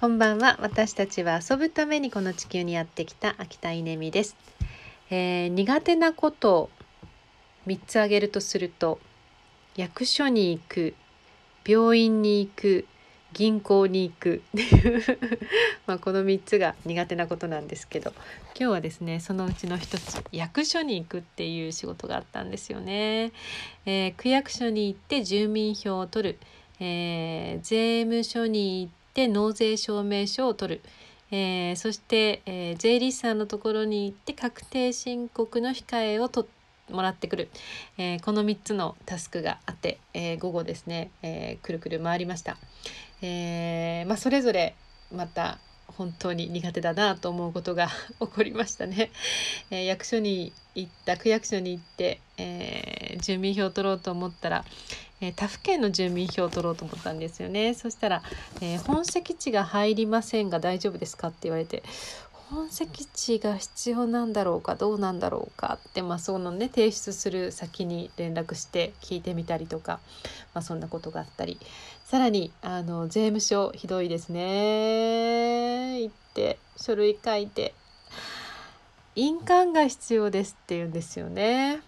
[0.00, 4.34] こんばんは私たちは遊ぶためにこの地球にやってきた秋田稲美です、
[5.10, 6.70] えー、苦手なことを
[7.66, 8.98] 3つ挙げるとすると
[9.76, 10.94] 役所に行く
[11.66, 12.86] 病院に行く
[13.34, 15.02] 銀行に行くっていう
[15.86, 18.14] まあこの3つが苦手なことなんですけど
[18.58, 23.32] 今日はですねそのうちの一つ役所に行くっていう仕事があったんですよね。
[23.84, 26.38] えー、区役所に行って住民票を取る、
[26.80, 30.82] えー、税務署に行って納税証明書を取る。
[31.32, 36.50] えー、そして、えー、税理士さんのところに行って確定申告の控えを取っ
[36.92, 37.48] もらってくる、
[37.98, 42.56] えー、この3つのタスクがあって、えー、午後ですね、えー、くるくる回りました、
[43.22, 44.74] えまあ、それぞれ
[45.12, 45.58] また
[46.00, 47.88] 本当に苦手だなと思うことが
[48.20, 49.10] 起こりましたね、
[49.70, 54.64] え役所に行った区役所に行って、え住民票を取ろうと思ったら、
[55.20, 57.74] え他府県の住民票を取ろうと思ったんですよね。
[57.74, 58.22] そしたら、
[58.62, 61.82] え本籍地が入りませんが大丈夫ですか?」って言われて
[62.50, 70.00] 本籍地が必要なんだろうかどうなんだろうかって、まあ、そのね提出する先に連絡して聞いてみたりとか、
[70.54, 71.60] まあ、そんなことがあったり。
[72.10, 75.39] さらにあの税務署ひどいですね。
[76.80, 77.74] 書類書いて
[79.14, 81.82] 印鑑が必要ですって言うんですよね。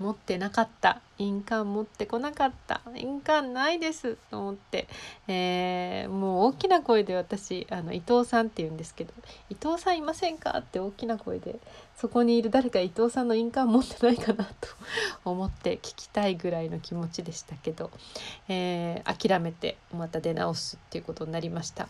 [0.00, 4.88] 持ってなかった印鑑持ってこなかった印鑑ないですと思って、
[5.28, 9.12] えー、もう大きな声で私あの伊藤さんって言うんですけど
[9.50, 11.60] 「伊藤さんいませんか?」って大きな声で
[11.96, 14.68] そこにいる誰か伊藤さんの印鑑持ってないかなと
[15.24, 17.92] 思って聞きたいぐらいの気持ちでしたけど、
[18.48, 21.88] えー、諦めてまた出直すっていうことになりました。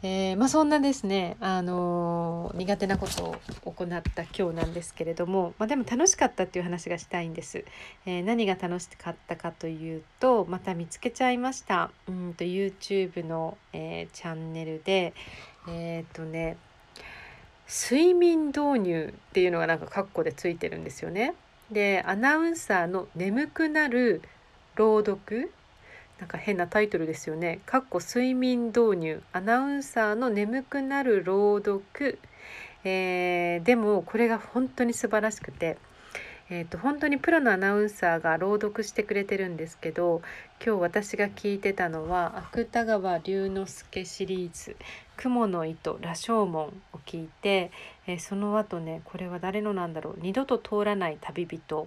[0.00, 7.64] えー、まあ、そんなですね、あのー、苦手なことを行った今日なんですけれども、まあ、でも楽しかったっていう話がしたいんです。
[8.06, 11.90] えー、何が楽しかったかというとまた見つけちゃいました。
[12.06, 15.14] うんと YouTube の、えチャンネルで
[15.68, 16.56] えっとね
[17.68, 21.34] 睡眠導入っていうのがなんかカッコでついてるんですよね。
[21.72, 24.22] でアナウンサーの眠くなる
[24.76, 25.50] 朗読
[26.18, 27.60] なんか変なタイトルですよね。
[27.64, 29.22] かっこ睡眠導入。
[29.32, 32.18] アナウンサーの眠くなる朗読、
[32.84, 35.78] えー、でもこれが本当に素晴らしくて、
[36.50, 40.22] えーと、本当にプロのアナウンサーが朗読してくれてるんですけど
[40.64, 44.76] 今日私が聞いてたのは芥川龍之介シリーズ
[45.18, 47.70] 「雲の糸羅生門」を聞いて、
[48.06, 51.86] えー、その後ねこれは誰のなんだろう「二度と通らない旅人」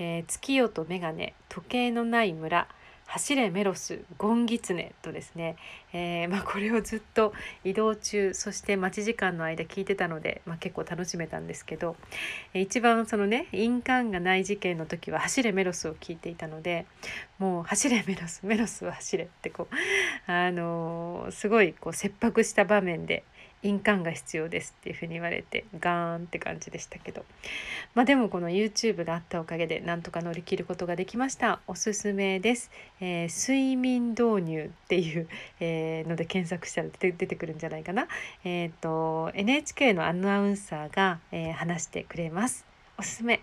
[0.00, 1.34] えー「月夜と眼鏡。
[1.50, 2.66] 時計のない村」
[3.14, 5.54] 走れメロスゴンギツネとですね、
[5.92, 7.32] えー、まあ、これをずっと
[7.62, 11.94] 移動中そして待ち時間の間聞いてたので、まあ、結構楽しめたんですけど
[12.54, 16.86] 一番そのね印鑑がない事件の時は「走れメロス」を聞いていたので
[17.38, 23.22] もう「走れメロスメロスは走れ」ってこうあのー、すごいこう切迫した場面で
[23.64, 27.24] 印鑑が必要ですっていうふうに言われてガーンって感じでしたけど。
[27.94, 31.60] まあでもこの YouTube があったおかげでなんとか乗り切ることができました。
[31.66, 32.70] おすすめです、
[33.00, 35.28] えー、睡眠導入っていう、
[35.60, 38.06] えー、ので検索したら出てくるんじゃないかな。
[38.44, 42.66] えっ、ー、と NHK のアナウンサーが、え話してくれます。
[42.98, 43.40] おすすめ。